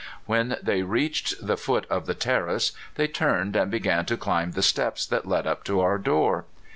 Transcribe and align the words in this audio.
When 0.25 0.57
they 0.63 0.81
reached 0.81 1.45
the 1.45 1.57
foot 1.57 1.85
of 1.87 2.07
the 2.07 2.15
terrace 2.15 2.71
they 2.95 3.05
turned 3.07 3.55
and 3.55 3.69
began 3.69 4.03
to 4.07 4.17
climb 4.17 4.53
the 4.53 4.63
steps 4.63 5.05
that 5.05 5.27
led 5.27 5.45
up 5.45 5.63
to 5.65 5.79
our 5.79 5.99
door. 5.99 6.45